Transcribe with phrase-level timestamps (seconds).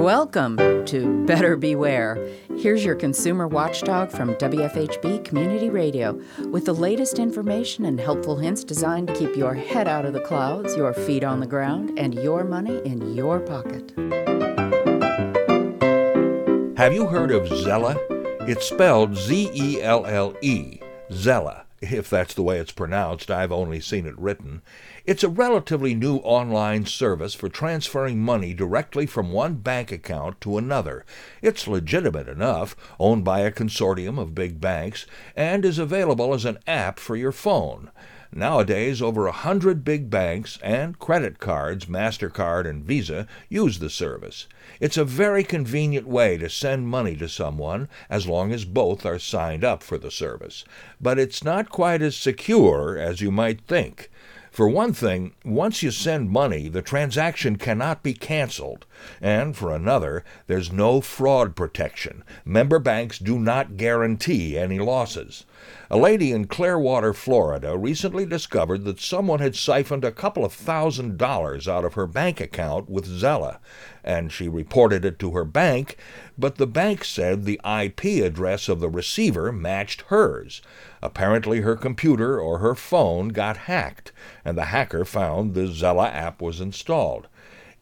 [0.00, 2.26] Welcome to Better Beware.
[2.56, 8.64] Here's your consumer watchdog from WFHB Community Radio with the latest information and helpful hints
[8.64, 12.14] designed to keep your head out of the clouds, your feet on the ground, and
[12.14, 13.92] your money in your pocket.
[16.78, 17.94] Have you heard of Zella?
[18.48, 20.80] It's spelled Z E L L E,
[21.10, 24.60] Zelle if that's the way it's pronounced, I've only seen it written.
[25.06, 30.58] It's a relatively new online service for transferring money directly from one bank account to
[30.58, 31.06] another.
[31.40, 36.58] It's legitimate enough, owned by a consortium of big banks, and is available as an
[36.66, 37.90] app for your phone.
[38.32, 44.46] Nowadays, over a hundred big banks and credit cards, MasterCard and Visa, use the service.
[44.78, 49.18] It's a very convenient way to send money to someone as long as both are
[49.18, 50.64] signed up for the service.
[51.00, 54.10] But it's not quite as secure as you might think.
[54.52, 58.84] For one thing, once you send money, the transaction cannot be canceled.
[59.20, 62.24] And for another, there's no fraud protection.
[62.44, 65.44] Member banks do not guarantee any losses.
[65.92, 71.18] A lady in Clearwater, Florida, recently discovered that someone had siphoned a couple of thousand
[71.18, 73.58] dollars out of her bank account with Zella,
[74.04, 75.96] and she reported it to her bank,
[76.38, 80.62] but the bank said the IP address of the receiver matched hers.
[81.02, 84.12] Apparently, her computer or her phone got hacked,
[84.44, 87.26] and the hacker found the Zella app was installed.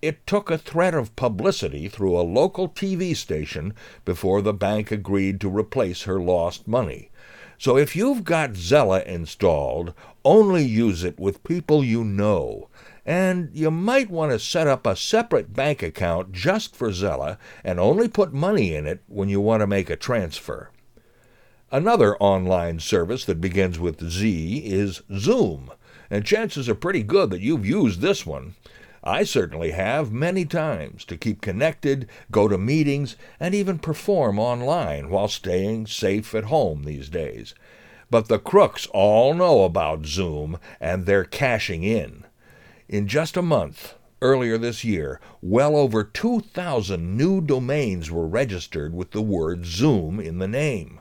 [0.00, 5.40] It took a threat of publicity through a local TV station before the bank agreed
[5.40, 7.10] to replace her lost money.
[7.58, 12.68] So if you've got Zelle installed, only use it with people you know.
[13.04, 17.78] And you might want to set up a separate bank account just for Zelle and
[17.78, 20.70] only put money in it when you want to make a transfer.
[21.70, 25.70] Another online service that begins with Z is Zoom,
[26.10, 28.54] and chances are pretty good that you've used this one.
[29.06, 35.10] I certainly have many times to keep connected, go to meetings, and even perform online
[35.10, 37.54] while staying safe at home these days.
[38.10, 42.24] But the crooks all know about Zoom, and they're cashing in.
[42.88, 49.12] In just a month, earlier this year, well over 2,000 new domains were registered with
[49.12, 51.00] the word Zoom in the name.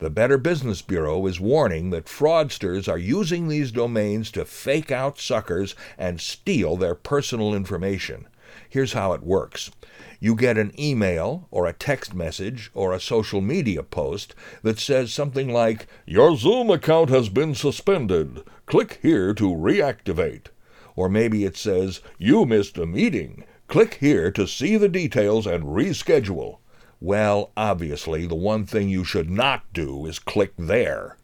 [0.00, 5.18] The Better Business Bureau is warning that fraudsters are using these domains to fake out
[5.18, 8.26] suckers and steal their personal information.
[8.66, 9.70] Here's how it works.
[10.18, 15.12] You get an email or a text message or a social media post that says
[15.12, 18.42] something like, Your Zoom account has been suspended.
[18.64, 20.46] Click here to reactivate.
[20.96, 23.44] Or maybe it says, You missed a meeting.
[23.68, 26.56] Click here to see the details and reschedule.
[27.00, 31.16] Well, obviously, the one thing you should not do is click there.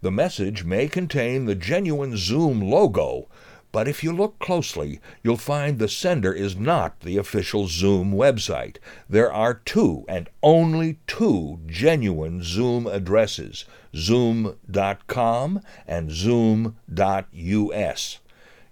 [0.00, 3.28] The message may contain the genuine Zoom logo,
[3.72, 8.76] but if you look closely, you'll find the sender is not the official Zoom website.
[9.08, 13.64] There are two, and only two, genuine Zoom addresses
[13.96, 16.78] zoom.com and zoom.us.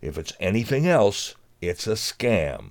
[0.01, 2.71] If it's anything else, it's a scam.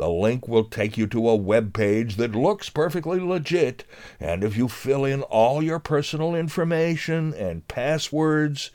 [0.00, 3.84] The link will take you to a web page that looks perfectly legit,
[4.18, 8.70] and if you fill in all your personal information and passwords,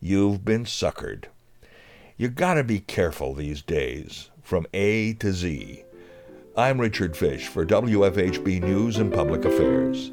[0.00, 1.24] you've been suckered.
[2.16, 5.84] You gotta be careful these days, from A to Z.
[6.56, 10.12] I'm Richard Fish for WFHB News and Public Affairs.